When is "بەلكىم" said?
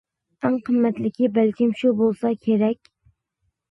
1.37-1.79